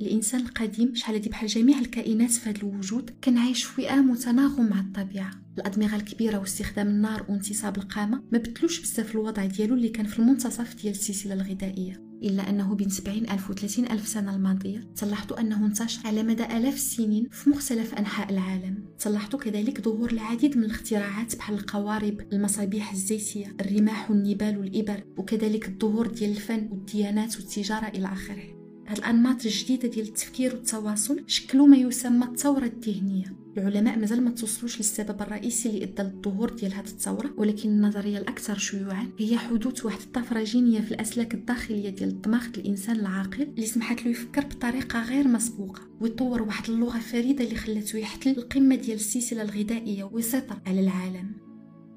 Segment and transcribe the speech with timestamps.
[0.00, 4.68] الإنسان القديم شحال هادي بحال جميع الكائنات في هذا الوجود كان عايش في وئام وتناغم
[4.68, 5.30] مع الطبيعة.
[5.58, 10.74] الأدمغة الكبيرة واستخدام النار وانتصاب القامة ما بدلوش بزاف الوضع ديالو اللي كان في المنتصف
[10.82, 12.12] ديال السلسلة الغذائية.
[12.22, 16.44] إلا أنه بين 70 ألف و 30 ألف سنة الماضية تلاحظوا أنه انتشر على مدى
[16.44, 18.84] آلاف السنين في مختلف أنحاء العالم.
[18.98, 26.06] تلاحظوا كذلك ظهور العديد من الاختراعات بحال القوارب المصابيح الزيتية الرماح والنبال والإبر وكذلك الظهور
[26.06, 28.61] ديال الفن والديانات والتجارة إلى آخره.
[28.86, 33.36] هاد الأنماط الجديدة ديال التفكير والتواصل شكلوا ما يسمى الثورة الذهنية.
[33.58, 38.58] العلماء مازال ما توصلوش للسبب الرئيسي اللي أدى للظهور ديال هذه الثورة ولكن النظرية الأكثر
[38.58, 44.04] شيوعا هي حدوث واحد الطفرة جينية في الأسلاك الداخلية ديال الدماغ الإنسان العاقل اللي سمحت
[44.04, 49.42] له يفكر بطريقة غير مسبوقة ويطور واحد اللغة فريدة اللي خلاتو يحتل القمة ديال السلسلة
[49.42, 51.32] الغذائية ويسيطر على العالم.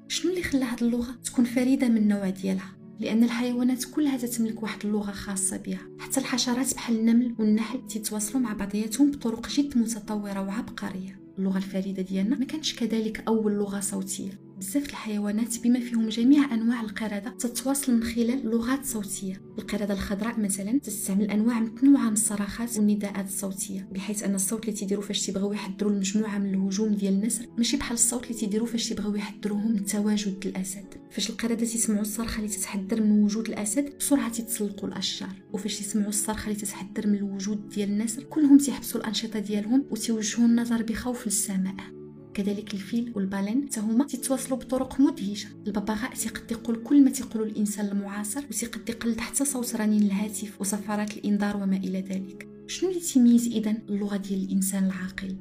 [0.08, 4.78] شنو اللي خلى هاد اللغة تكون فريدة من النوع ديالها؟ لأن الحيوانات كلها تتملك واحد
[4.84, 5.80] اللغة خاصة بها.
[5.98, 11.20] حتى الحشرات بحال النمل والنحل تتواصلوا مع بعضياتهم بطرق جد متطورة وعبقرية.
[11.38, 14.45] اللغة الفريدة ديالنا ما كانتش كذلك أول لغة صوتية.
[14.58, 19.40] بزاف الحيوانات بما فيهم جميع أنواع القرده تتواصل من خلال لغات صوتية.
[19.58, 25.02] القرده الخضراء مثلا تستعمل أنواع متنوعه من الصراخات والنداءات الصوتية بحيث أن الصوت اللي تيديروا
[25.02, 29.14] فاش تيبغيو يحضروا المجموعة من الهجوم ديال النسر ماشي بحال الصوت اللي تيديروا فاش تيبغيو
[29.14, 30.94] يحضروهم من تواجد الأسد.
[31.10, 35.34] فاش القرده تسمعوا الصرخة اللي تتحذر من وجود الأسد بسرعة تتسلقوا الأشجار.
[35.52, 40.82] وفاش يسمعوا الصرخة اللي تتحذر من الوجود ديال النسر كلهم تيحبسوا الأنشطة ديالهم وتوجهوا النظر
[40.82, 41.95] بخوف للسماء.
[42.36, 45.48] كذلك الفيل والبالين هما تيتواصلوا بطرق مدهشة.
[45.66, 51.16] الببغاء تيقد يقول كل ما تيقولوا الإنسان المعاصر وتيقد يقلد حتى صوت رنين الهاتف وصفارات
[51.16, 52.48] الإنذار وما إلى ذلك.
[52.66, 55.36] شنو اللي تيميز اذا اللغة ديال الإنسان العاقل؟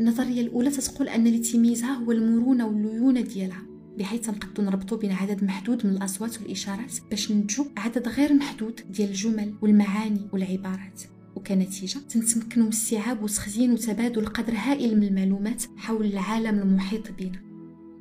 [0.00, 3.62] النظرية الأولى تتقول أن اللي تيميزها هو المرونة والليونة ديالها
[3.98, 9.08] بحيث نقدو نربطو بين عدد محدود من الأصوات والإشارات باش ننتجو عدد غير محدود ديال
[9.08, 11.02] الجمل والمعاني والعبارات.
[11.36, 17.46] وكنتيجة تنتمكنوا من استيعاب وتخزين وتبادل قدر هائل من المعلومات حول العالم المحيط بنا.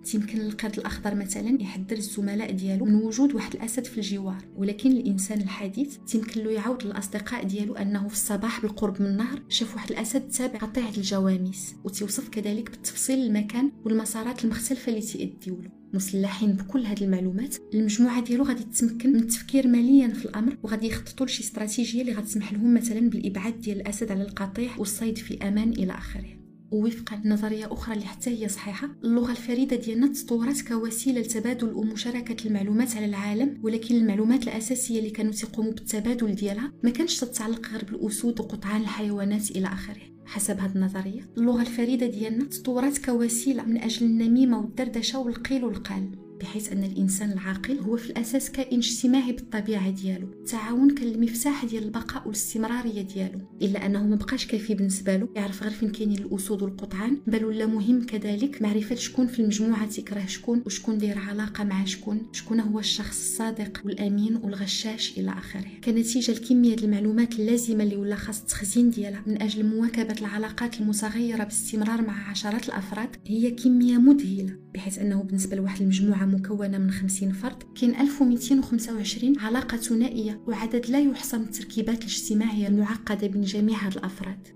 [0.05, 5.41] تيمكن للقرد الأخضر مثلا يحذر الزملاء ديالو من وجود واحد الأسد في الجوار ولكن الإنسان
[5.41, 10.29] الحديث تيمكن له يعاود للأصدقاء ديالو أنه في الصباح بالقرب من النهر شاف واحد الأسد
[10.29, 17.03] تابع قطيع الجواميس وتوصف كذلك بالتفصيل المكان والمسارات المختلفة اللي تيأديو له مسلحين بكل هذه
[17.03, 17.55] المعلومات.
[17.73, 22.53] المجموعة ديالو غادي تتمكن من التفكير ماليا في الأمر وغادي يخططوا لشي استراتيجية اللي غتسمح
[22.53, 26.45] لهم مثلا بالإبعاد ديال الأسد على القطيع والصيد في أمان إلى آخره.
[26.71, 32.95] ووفقا لنظرية أخرى اللي حتى هي صحيحة اللغة الفريدة ديالنا تطورت كوسيلة لتبادل ومشاركة المعلومات
[32.95, 38.39] على العالم ولكن المعلومات الأساسية اللي كانوا تيقوموا بالتبادل ديالها ما كانش تتعلق غير بالأسود
[38.39, 40.14] وقطعان الحيوانات إلى آخره.
[40.25, 41.21] حسب هذه النظرية.
[41.37, 46.24] اللغة الفريدة ديالنا تطورت كوسيلة من أجل النميمة والدردشة والقيل والقال.
[46.41, 50.27] بحيث أن الإنسان العاقل هو في الأساس كائن اجتماعي بالطبيعة ديالو.
[50.27, 53.39] التعاون كان المفتاح ديال البقاء والاستمرارية ديالو.
[53.61, 57.65] إلا أنه ما بقاش كافي بالنسبة له يعرف غير فين كاينين الأسود والقطعان بل ولا
[57.65, 62.79] مهم كذلك معرفة شكون في المجموعة تكره شكون وشكون داير علاقة مع شكون شكون هو
[62.79, 65.65] الشخص الصادق والأمين والغشاش إلى آخره.
[65.83, 71.43] كنتيجة الكمية ديال المعلومات اللازمة اللي ولا خاص التخزين ديالها من أجل مواكبة العلاقات المتغيره
[71.43, 74.57] باستمرار مع عشرات الأفراد هي كمية مذهلة.
[74.73, 80.99] بحيث أنه بالنسبة لواحد المجموعة مكونة من 50 فرد كاين 1225 علاقة ثنائية وعدد لا
[80.99, 84.47] يحصى من التركيبات الاجتماعية المعقدة بين جميع هاد الأفراد.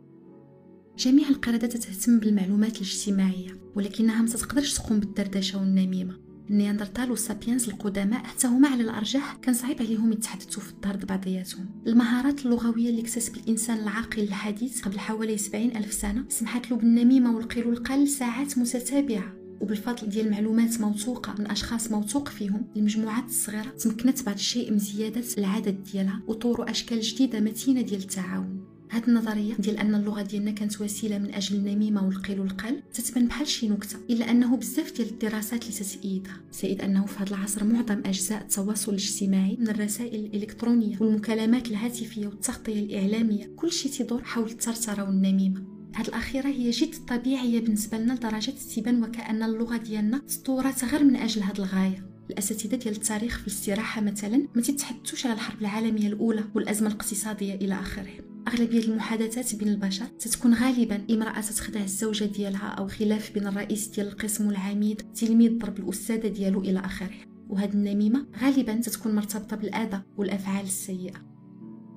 [0.98, 6.30] جميع القردة تهتم بالمعلومات الاجتماعية ولكنها ما تقدرش تقوم بالدردشة والنميمة.
[6.50, 11.66] النياندرتال والسابينز القدماء حتى هما على الأرجح كان صعيب عليهم يتحدثوا في الدار بعضياتهم.
[11.88, 17.36] المهارات اللغوية اللي اكتسب الإنسان العاقل الحديث قبل حوالي 70 ألف سنة سمحت له بالنميمة
[17.36, 19.39] والقيل والقال ساعات متتابعة.
[19.62, 25.24] وبالفضل ديال معلومات موثوقة من أشخاص موثوق فيهم المجموعات الصغيرة تمكنت بعض الشيء من زيادة
[25.38, 28.66] العدد ديالها وطور أشكال جديدة متينة ديال التعاون.
[28.92, 33.48] هاد النظرية ديال أن اللغة ديالنا كانت وسيلة من أجل النميمه والقيل والقال تتبان بحال
[33.48, 38.02] شي نكتة إلا أنه بزاف ديال الدراسات اللي تتأيدها سيد أنه في هذا العصر معظم
[38.06, 45.04] أجزاء التواصل الاجتماعي من الرسائل الإلكترونية والمكالمات الهاتفية والتغطية الإعلامية كل شيء تدور حول الترتره
[45.04, 45.79] والنميمة.
[45.96, 51.16] هاد الأخيرة هي جد طبيعية بالنسبة لنا لدرجة تبان وكأن اللغة ديالنا سطورت غير من
[51.16, 52.10] أجل هاد الغاية.
[52.30, 57.74] الأساتذة ديال التاريخ في الاستراحة مثلا ما تتحدثوش على الحرب العالمية الأولى والأزمة الاقتصادية إلى
[57.74, 58.30] آخره.
[58.48, 64.08] أغلبية المحادثات بين البشر تتكون غالبا امرأة تخدع الزوجه ديالها أو خلاف بين الرئيس ديال
[64.08, 67.18] القسم والعميد تلميذ ضرب الأستاذة ديالو إلى آخره.
[67.50, 71.29] وهذه النميمة غالبا تتكون مرتبطة بالأذى والأفعال السيئة.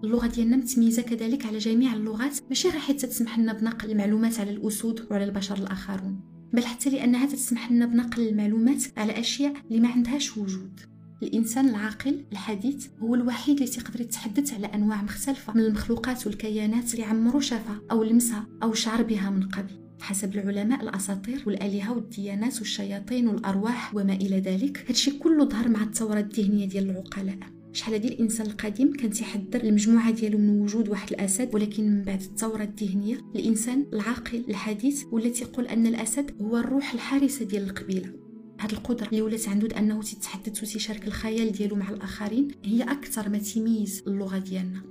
[0.05, 4.51] اللغة ديالنا متميزة كذلك على جميع اللغات ماشي غير حيت تسمح لنا بنقل المعلومات على
[4.51, 6.21] الأسود وعلى البشر الآخرون
[6.53, 10.81] بل حتى لأنها تسمح لنا بنقل المعلومات على أشياء اللي ما عندهاش وجود.
[11.23, 17.05] الإنسان العاقل الحديث هو الوحيد اللي تقدر يتحدث على أنواع مختلفة من المخلوقات والكيانات اللي
[17.05, 19.83] عمرو شافها أو لمسها أو شعر بها من قبل.
[20.01, 26.19] حسب العلماء الأساطير والآلهة والديانات والشياطين والأرواح وما إلى ذلك هادشي كله ظهر مع الثورة
[26.19, 27.62] الذهنية ديال العقلاء.
[27.73, 32.21] شحال هادي الإنسان القديم كان تيحذر المجموعه ديالو من وجود واحد الأسد ولكن من بعد
[32.21, 38.13] الثورة الذهنية الإنسان العاقل الحديث ولا تيقول أن الأسد هو الروح الحارسة ديال القبيلة.
[38.61, 43.39] هاد القدرة اللي ولات عنده أنه تتحدث وتشارك الخيال ديالو مع الآخرين هي أكثر ما
[43.39, 44.83] تيميز اللغة ديالنا.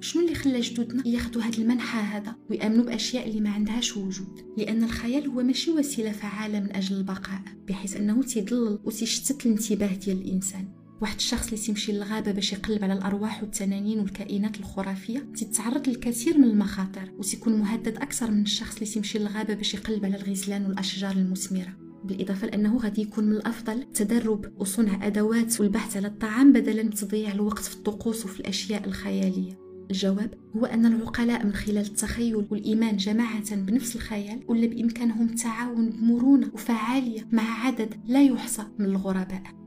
[0.00, 4.84] شنو اللي خلى جدودنا ياخذوا هذا المنحى هذا ويأمنوا بأشياء اللي ما عندهاش وجود؟ لأن
[4.84, 10.81] الخيال هو ماشي وسيلة فعالة من أجل البقاء بحيث أنه تيضلل وتيشتت الانتباه ديال الإنسان.
[11.02, 16.44] واحد الشخص اللي تيمشي للغابة باش يقلب على الأرواح والتنانين والكائنات الخرافية تتعرض للكثير من
[16.44, 21.76] المخاطر وتكون مهدد أكثر من الشخص اللي تيمشي للغابة باش يقلب على الغزلان والأشجار المثمرة.
[22.04, 27.32] بالإضافة لأنه غادي يكون من الأفضل التدرب وصنع أدوات والبحث على الطعام بدلا من تضييع
[27.32, 29.58] الوقت في الطقوس وفي الأشياء الخيالية.
[29.90, 36.50] الجواب هو أن العقلاء من خلال التخيل والإيمان جماعة بنفس الخيال ولا بإمكانهم التعاون بمرونة
[36.54, 39.61] وفعالية مع عدد لا يحصى من الغرباء.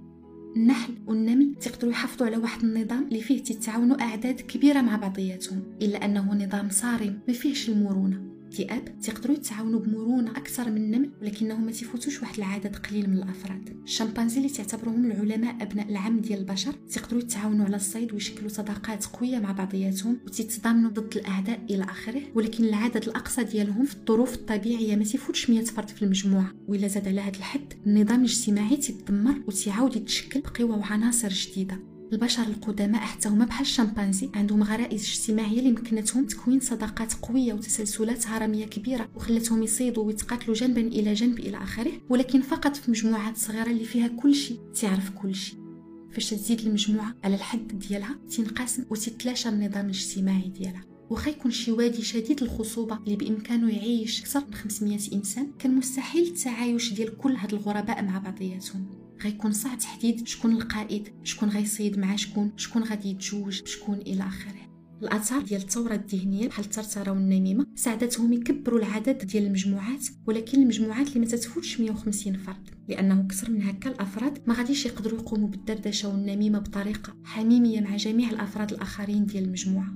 [0.55, 6.05] النحل والنمل تقدروا يحافظوا على واحد النظام اللي فيه تتعاونوا أعداد كبيرة مع بعضياتهم إلا
[6.05, 8.34] أنه نظام صارم ما فيهش المرونة.
[8.59, 13.69] الذئاب تيقدروا يتعاونوا بمرونة أكثر من النمل ولكنهم ما تيفوتوش واحد العدد قليل من الأفراد.
[13.83, 19.39] الشمبانزي اللي تعتبرهم العلماء أبناء العم ديال البشر تيقدروا يتعاونوا على الصيد ويشكلوا صداقات قوية
[19.39, 25.03] مع بعضياتهم وتتضامنوا ضد الأعداء إلى آخره ولكن العدد الأقصى ديالهم في الظروف الطبيعية ما
[25.03, 26.51] تيفوتش 100 فرد في المجموعة.
[26.67, 31.94] وإلا زاد على هذا الحد النظام الاجتماعي تيتدمر وتيعاود يتشكل بقوى وعناصر جديدة.
[32.13, 38.27] البشر القدماء حتى هما بحال الشمبانزي عندهم غرائز اجتماعية اللي مكنتهم تكوين صداقات قوية وتسلسلات
[38.27, 43.69] هرمية كبيرة وخلتهم يصيدوا ويتقاتلوا جنبا إلى جنب إلى آخره ولكن فقط في مجموعات صغيرة
[43.69, 45.59] اللي فيها كل شيء تعرف كل شيء.
[46.11, 50.83] فاش تزيد المجموعة على الحد ديالها تنقسم وتتلاشى النظام الاجتماعي ديالها.
[51.09, 56.23] وخا يكون شي وادي شديد الخصوبة اللي بإمكانه يعيش أكثر من 500 إنسان كان مستحيل
[56.23, 59.04] التعايش ديال كل هاد الغرباء مع بعضياتهم.
[59.23, 64.65] غيكون صعب تحديد شكون القائد؟ شكون غيصيد مع شكون؟ شكون غادي يتزوج بشكون إلى آخره؟
[65.03, 71.19] الآثار ديال الثوره الذهنيه بحال الثرثره والنميمه ساعدتهم يكبروا العدد ديال المجموعات ولكن المجموعات اللي
[71.19, 72.69] ما تتفوتش 150 فرد.
[72.87, 78.29] لأنه أكثر من هكا الأفراد ما غاديش يقدروا يقوموا بالدردشة والنميمة بطريقة حميمية مع جميع
[78.29, 79.93] الأفراد الآخرين ديال المجموعة.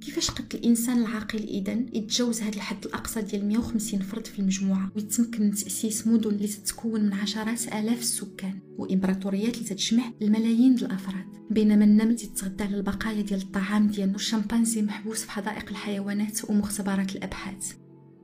[0.00, 5.42] كيفاش قد الانسان العاقل اذا يتجاوز هذا الحد الأقصى ديال 150 فرد في المجموعة ويتمكن
[5.42, 11.24] من تأسيس مدن اللي تتكون من عشرات آلاف السكان وإمبراطوريات اللي تتجمع الملايين ديال الأفراد.
[11.50, 17.72] بينما النمل تتغدى على البقايا ديال الطعام ديالو الشمبانزي محبوس في حدائق الحيوانات ومختبرات الأبحاث.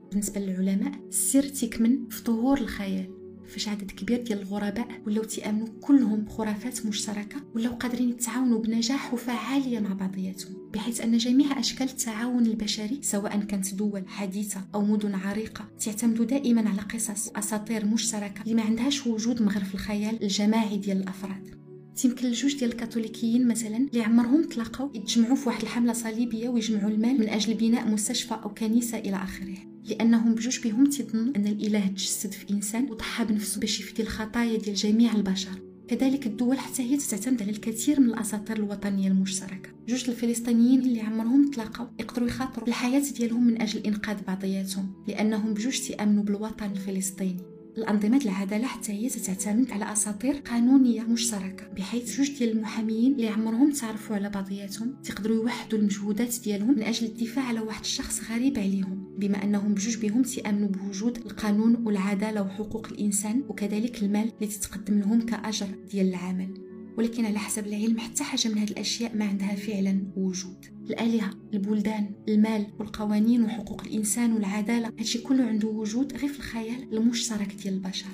[0.09, 3.16] بالنسبة للعلماء السر تيكمن في ظهور الخيال.
[3.47, 9.79] فاش عدد كبير ديال الغرباء ولاو تيأمنوا كلهم خرافات مشتركة ولاو قادرين يتعاونوا بنجاح وفعالية
[9.79, 15.69] مع بعضياتهم بحيث أن جميع أشكال التعاون البشري سواء كانت دول حديثة أو مدن عريقة
[15.85, 20.97] تعتمد دائما على قصص واساطير مشتركة اللي ما عندهاش وجود مغير في الخيال الجماعي ديال
[20.97, 21.57] الأفراد.
[21.95, 27.19] تيمكن الجوج ديال الكاثوليكيين مثلا اللي عمرهم تلاقاو يتجمعوا في واحد الحملة صليبية ويجمعوا المال
[27.19, 29.57] من أجل بناء مستشفى أو كنيسة إلى آخره.
[29.87, 34.75] لأنهم بجوج بهم تظن أن الإله تجسد في إنسان وضحى بنفسه باش يفدي الخطايا ديال
[34.75, 35.61] جميع البشر.
[35.87, 39.69] كذلك الدول حتى هي تعتمد على الكثير من الأساطير الوطنية المشتركة.
[39.87, 45.79] جوج الفلسطينيين اللي عمرهم تلاقاو يقدروا يخاطروا الحياة ديالهم من أجل إنقاذ بعضياتهم لأنهم بجوج
[45.79, 47.56] تامنوا بالوطن الفلسطيني.
[47.77, 53.71] الأنظمة العدالة حتى هي تعتمد على أساطير قانونية مشتركة بحيث جوج ديال المحاميين اللي عمرهم
[53.71, 59.15] تعرفوا على بعضياتهم تقدروا يوحدوا المجهودات ديالهم من أجل الدفاع على واحد الشخص غريب عليهم
[59.17, 65.21] بما أنهم بجوج بهم تيأمنوا بوجود القانون والعدالة وحقوق الإنسان وكذلك المال اللي تتقدم لهم
[65.21, 66.66] كأجر ديال العمل.
[66.97, 70.65] ولكن على حسب العلم حتى حاجة من هذه الأشياء ما عندها فعلا وجود.
[70.89, 77.55] الآلهة البلدان المال والقوانين وحقوق الإنسان والعدالة هادشي كله عنده وجود غير في الخيال المشترك
[77.63, 78.07] ديال البشر.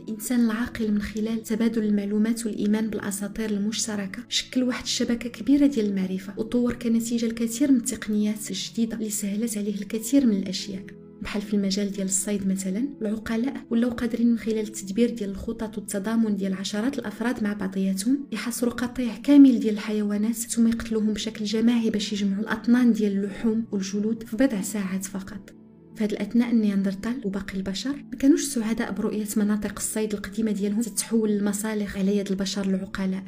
[0.00, 6.34] الإنسان العاقل من خلال تبادل المعلومات والإيمان بالأساطير المشتركة شكل واحد الشبكة كبيرة ديال المعرفة
[6.36, 10.82] وطور كنتيجة الكثير من التقنيات الجديدة اللي سهلت عليه الكثير من الأشياء.
[11.22, 16.36] بحال في المجال ديال الصيد مثلا العقلاء ولاو قادرين من خلال التدبير ديال الخطط والتضامن
[16.36, 22.12] ديال عشرات الأفراد مع بعضياتهم يحاصروا قطيع كامل ديال الحيوانات ثم يقتلوهم بشكل جماعي باش
[22.12, 25.54] يجمعوا الأطنان ديال اللحوم والجلود في بضع ساعات فقط.
[25.96, 31.30] في هذا الأثناء النياندرتال وباقي البشر ما كانوش سعداء برؤية مناطق الصيد القديمة ديالهم تتحول
[31.30, 33.24] لمسالخ على يد البشر العقلاء.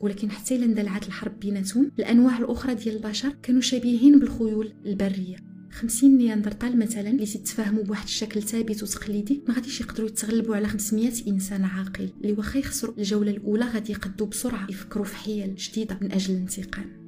[0.00, 5.51] ولكن حتى إلا اندلعت الحرب بيناتهم الأنواع الأخرى ديال البشر كانوا شبيهين بالخيول البرية.
[5.72, 11.12] 50 نياندرتال مثلا اللي كيتفاهموا بواحد الشكل ثابت وتقليدي ما غاديش يقدروا يتغلبوا على 500
[11.28, 12.08] إنسان عاقل.
[12.20, 17.02] اللي واخا يخسروا الجولة الأولى غادي يبداو بسرعة يفكروا في حيل جديدة من أجل الانتقام.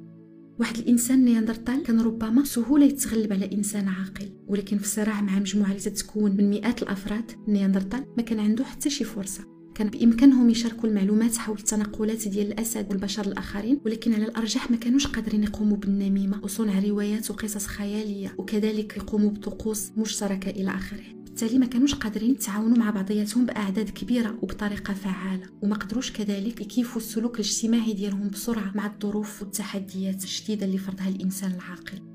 [0.59, 5.69] واحد الإنسان نياندرتال كان ربما سهوله يتغلب على إنسان عاقل ولكن في صراع مع مجموعة
[5.69, 9.54] اللي تتكون من مئات الأفراد نياندرتال ما كان عنده حتى شي فرصة.
[9.75, 15.07] كان بإمكانهم يشاركوا المعلومات حول التنقلات ديال الأسد والبشر الآخرين ولكن على الأرجح ما كانوش
[15.07, 21.03] قادرين يقوموا بالنميمة وصنع روايات وقصص خيالية وكذلك يقوموا بطقوس مشتركة إلى آخره.
[21.25, 27.01] بالتالي ما كانوش قادرين يتعاونوا مع بعضياتهم بأعداد كبيرة وبطريقة فعالة وما قدروش كذلك يكيفوا
[27.01, 32.14] السلوك الاجتماعي ديالهم بسرعة مع الظروف والتحديات الشديدة اللي فرضها الإنسان العاقل.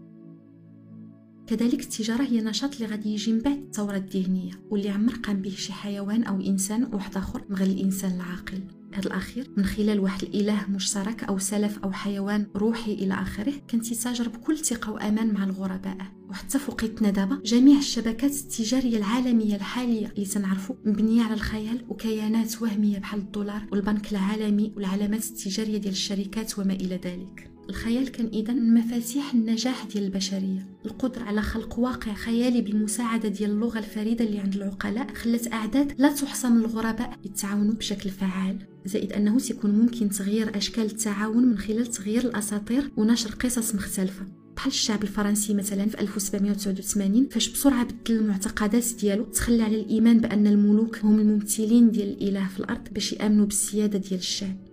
[1.51, 5.51] كذلك التجارة هي نشاط اللي غادي يجي من بعد الثورة الذهنية واللي عمر قام به
[5.51, 8.61] شي حيوان أو إنسان واحد من غير الإنسان العاقل.
[8.93, 13.81] هذا الأخير من خلال واحد الإله مشترك أو سلف أو حيوان روحي إلى آخره كان
[13.81, 15.97] تيتاجر بكل ثقة وأمان مع الغرباء.
[16.29, 22.99] وحتى فوقيتنا دابا جميع الشبكات التجارية العالمية الحالية اللي تنعرفوا مبنية على الخيال وكيانات وهمية
[22.99, 27.50] بحال الدولار والبنك العالمي والعلامات التجارية ديال الشركات وما إلى ذلك.
[27.71, 30.67] الخيال كان اذا من مفاتيح النجاح ديال البشرية.
[30.87, 36.15] القدرة على خلق واقع خيالي بالمساعده ديال اللغة الفريدة اللي عند العقلاء خلت أعداد لا
[36.15, 38.57] تحصى من الغرباء يتعاونوا بشكل فعال.
[38.87, 44.27] زائد أنه سيكون ممكن تغيير أشكال التعاون من خلال تغيير الأساطير ونشر قصص مختلفة.
[44.57, 50.47] بحال الشعب الفرنسي مثلا في 1789 فاش بسرعة بدل المعتقدات ديالو تخلى على الإيمان بأن
[50.47, 54.70] الملوك هم الممثلين ديال الإله في الأرض باش يأمنوا بالسيادة ديال الشعب.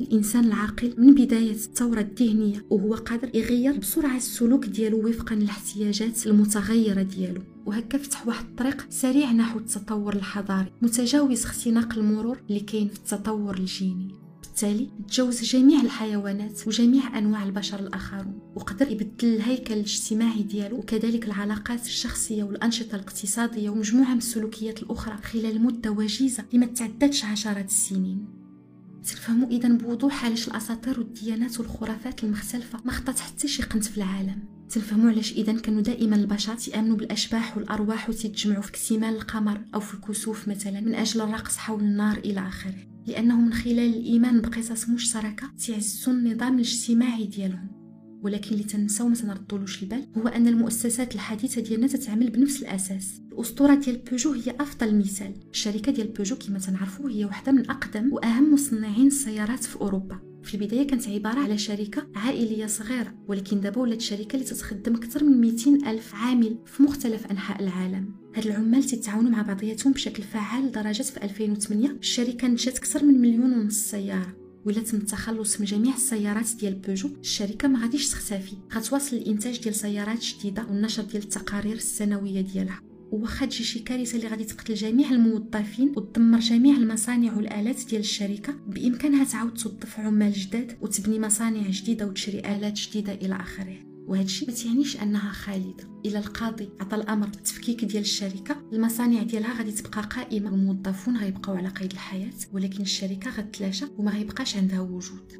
[0.00, 7.02] الإنسان العاقل من بداية الثورة الذهنية وهو قادر يغير بسرعة السلوك ديالو وفقا للاحتياجات المتغيرة
[7.02, 7.42] ديالو.
[7.66, 13.56] وهكا فتح واحد الطريق سريع نحو التطور الحضاري متجاوز اختناق المرور اللي كاين في التطور
[13.56, 14.24] الجيني.
[14.42, 21.86] بالتالي تجاوز جميع الحيوانات وجميع أنواع البشر الآخرون وقدر يبدل الهيكل الاجتماعي ديالو وكذلك العلاقات
[21.86, 28.43] الشخصية والأنشطة الاقتصادية ومجموعة من السلوكيات الأخرى خلال مدة وجيزة لما تعدتش عشرات السنين.
[29.04, 34.38] تفهموا اذا بوضوح علاش الأساطير والديانات والخرافات المختلفة ما خطات حتى شي قنت في العالم.
[34.70, 39.94] تنفهموا علاش اذا كانوا دائما البشر تيأمنوا بالأشباح والأرواح وتيتجمعوا في اكتمال القمر أو في
[39.94, 42.86] الكسوف مثلا من أجل الرقص حول النار إلى آخره.
[43.06, 47.83] لأنه من خلال الإيمان بقصص مشتركة تعززوا النظام الاجتماعي ديالهم.
[48.24, 53.20] ولكن اللي تنساو ما تنردولوش البال هو أن المؤسسات الحديثة ديالنا تتعمل بنفس الأساس.
[53.32, 55.34] الأسطورة ديال بيجو هي أفضل مثال.
[55.50, 60.18] الشركة ديال بيجو كما تنعرفوا هي واحدة من أقدم وأهم مصنعين السيارات في أوروبا.
[60.42, 65.24] في البداية كانت عبارة على شركة عائلية صغيرة ولكن دابا ولات شركة اللي تتخدم أكثر
[65.24, 68.14] من 200 ألف عامل في مختلف أنحاء العالم.
[68.34, 73.52] هاد العمال تتعاونوا مع بعضياتهم بشكل فعال لدرجة في 2008 الشركة نشات أكثر من مليون
[73.52, 74.43] ونص سيارة.
[74.66, 79.74] ولات من التخلص من جميع السيارات ديال بيجو الشركة ما غاديش تختفي غتواصل الإنتاج ديال
[79.74, 82.80] سيارات جديدة والنشر ديال التقارير السنوية ديالها.
[83.12, 88.52] وواخا تجي شي كارثة اللي غادي تقتل جميع الموظفين وتدمر جميع المصانع والآلات ديال الشركة
[88.66, 93.93] بإمكانها تعاود توظف عمال جداد وتبني مصانع جديدة وتشري آلات جديدة إلى آخره.
[94.06, 99.58] وهذا الشيء ما تعنيش أنها خالده إلى القاضي عطى الأمر بالتفكيك ديال الشركة المصانع ديالها
[99.58, 100.52] غادي تبقى قائمة.
[100.52, 105.32] والموظفون غيبقاو على قيد الحياة ولكن الشركة غتلاشى وما غيبقاش عندها وجود.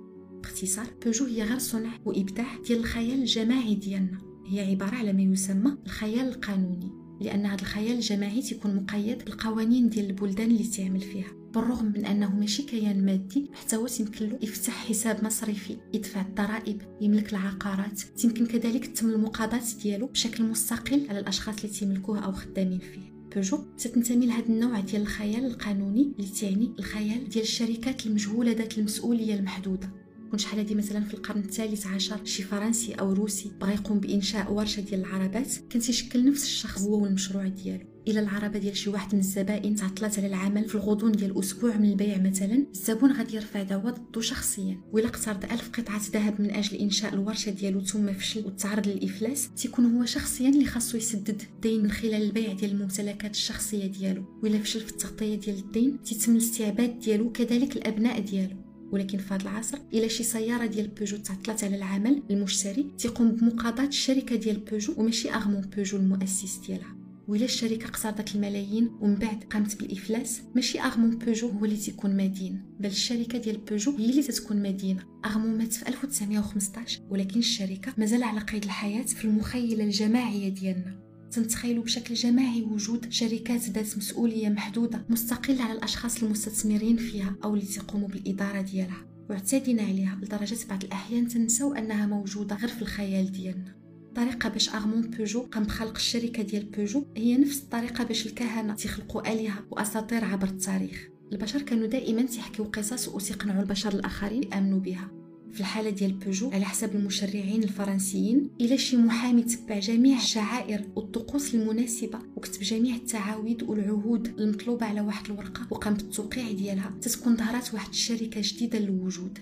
[0.43, 4.19] باختصار بيجو هي غير صنع وإبداع ديال الخيال الجماعي ديالنا.
[4.47, 6.91] هي عبارة على ما يسمى الخيال القانوني
[7.21, 11.44] لأن هذا الخيال الجماعي تيكون مقيد بالقوانين ديال البلدان اللي تعمل فيها.
[11.55, 16.83] بالرغم من أنه ماشي كيان مادي حتى هو تيمكن له يفتح حساب مصرفي يدفع الضرائب
[17.01, 18.01] يملك العقارات.
[18.01, 23.15] تيمكن كذلك تتم المقاضاه ديالو بشكل مستقل على الأشخاص اللي تيملكوه أو خدامين فيه.
[23.35, 29.35] بيجو تتنتمي لهذا النوع ديال الخيال القانوني اللي تعني الخيال ديال الشركات المجهولة ذات المسؤولية
[29.35, 30.04] المحدودة.
[30.35, 34.53] كون شحال هادي مثلا في القرن الثالث عشر شي فرنسي أو روسي بغى يقوم بإنشاء
[34.53, 37.85] ورشة ديال العربات كان تيشكل نفس الشخص هو والمشروع ديالو.
[38.09, 41.91] إلى العربة ديال شي واحد من الزبائن تعطلات على العمل في الغضون ديال أسبوع من
[41.91, 44.81] البيع مثلا الزبون غادي يرفع دعوى ضده شخصيا.
[44.93, 49.85] وإلا اقترض ألف قطعة ذهب من أجل إنشاء الورشة ديالو ثم فشل وتعرض للإفلاس تيكون
[49.85, 54.25] هو شخصيا اللي خاصو يسدد الدين من خلال البيع ديال الممتلكات الشخصية ديالو.
[54.43, 58.64] وإلا فشل في التغطية ديال الدين تيتم الاستعباد ديالو كذلك الأبناء ديالو.
[58.95, 63.87] ولكن في هذا العصر الا شي سيارة ديال بيجو تعطلت على العمل المشتري تيقوم بمقاضاه
[63.87, 66.97] الشركة ديال بيجو وماشي أغمون بيجو المؤسس ديالها.
[67.29, 72.63] وإلا الشركة حصدت الملايين ومن بعد قامت بالإفلاس ماشي أغمون بيجو هو اللي تيكون مدين
[72.81, 75.03] بل الشركة ديال بيجو هي اللي تتكون مدينة.
[75.25, 81.04] أغمون مات في 1915 ولكن الشركة مازال على قيد الحياة في المخيلة الجماعية ديالنا.
[81.35, 87.67] تنتخيلوا بشكل جماعي وجود شركات ذات مسؤولية محدودة مستقلة على الأشخاص المستثمرين فيها أو اللي
[87.67, 89.07] تقوموا بالإدارة ديالها.
[89.31, 93.77] واعتدنا عليها لدرجة بعض الأحيان تنسوا أنها موجودة غير في الخيال ديالنا.
[94.09, 99.33] الطريقة باش أرمون بوجو قام بخلق الشركة ديال بوجو هي نفس الطريقة باش الكهنة تخلقوا
[99.33, 101.09] آلهة وأساطير عبر التاريخ.
[101.33, 105.24] البشر كانوا دائما تيحكيو قصص وتيقنعوا البشر الآخرين يأمنوا بها.
[105.55, 111.55] في الحالة ديال بوجو على حسب المشرعين الفرنسيين الا شي محامي تبع جميع الشعائر والطقوس
[111.55, 116.95] المناسبة وكتب جميع التعاويذ والعهود المطلوبة على واحد الورقة وقام بالتوقيع ديالها.
[117.03, 119.39] تتكون ظهرت واحد الشركة جديدة للوجود.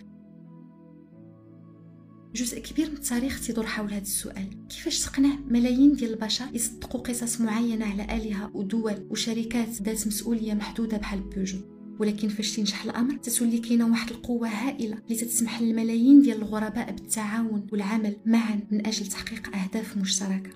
[2.34, 4.66] جزء كبير من التاريخ تدور حول هذا السؤال.
[4.68, 10.96] كيفاش تقنع ملايين ديال البشر يصدقوا قصص معينة على آلهة ودول وشركات ذات مسؤولية محدودة
[10.96, 11.58] بحال بوجو
[12.00, 17.66] ولكن فاش تنجح الامر تتولي كاينة واحد القوة هائلة اللي تتسمح للملايين ديال الغرباء بالتعاون
[17.72, 20.50] والعمل معا من أجل تحقيق أهداف مشتركة.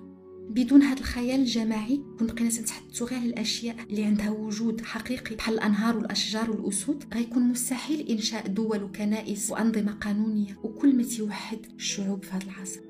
[0.51, 5.55] بدون هذا الخيال الجماعي كون بقينا تنتحدثوا غير على الأشياء اللي عندها وجود حقيقي بحال
[5.55, 12.31] الأنهار والأشجار والأسود غيكون مستحيل إنشاء دول وكنائس وأنظمة قانونية وكل ما تيوحد الشعوب في
[12.31, 12.86] هذا العصر.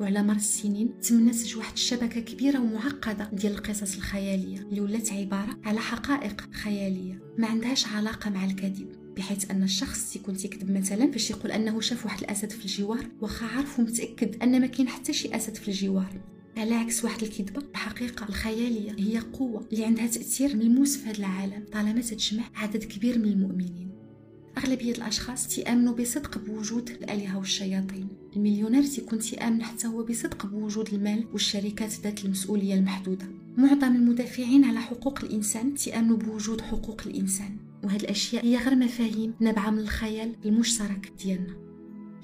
[0.00, 4.58] وعلى مر السنين تم نسج واحد الشبكة كبيرة ومعقدة ديال القصص الخيالية.
[4.60, 10.36] اللي ولات عبارة على حقائق خيالية ما عندهاش علاقة مع الكذب بحيث أن الشخص يكون
[10.36, 14.66] تيكذب مثلا فاش يقول أنه شاف واحد الأسد في الجوار واخا عارف ومتأكد أن ما
[14.66, 16.20] كاين حتى شي أسد في الجوار.
[16.56, 21.64] على عكس واحد الكذبة الحقيقة الخيالية هي قوة اللي عندها تأثير ملموس في هذا العالم
[21.72, 23.99] طالما تجمع عدد كبير من المؤمنين.
[24.58, 28.08] أغلبية الأشخاص تيآمنوا بصدق بوجود الآلهة والشياطين.
[28.36, 33.26] المليونير تيكون تيآمن حتى هو بصدق بوجود المال والشركات ذات المسؤولية المحدودة.
[33.56, 39.70] معظم المدافعين على حقوق الإنسان تيآمنوا بوجود حقوق الإنسان وهذه الأشياء هي غير مفاهيم نابعة
[39.70, 41.56] من الخيال المشترك ديالنا.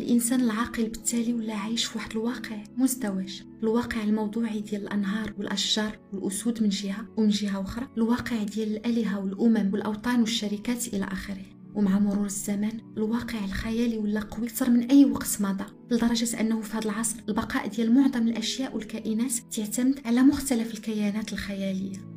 [0.00, 3.42] الإنسان العاقل بالتالي ولا عايش في واحد الواقع مزدوج.
[3.62, 7.88] الواقع الموضوعي ديال الأنهار والأشجار والأسود من جهة ومن جهة أخرى.
[7.96, 11.55] الواقع ديال الآلهة والأمم والأوطان والشركات إلى آخره.
[11.76, 16.76] ومع مرور الزمن الواقع الخيالي ولا قوي أكثر من أي وقت مضى لدرجة أنه في
[16.76, 22.15] هذا العصر البقاء ديال معظم الأشياء والكائنات تعتمد على مختلف الكيانات الخيالية.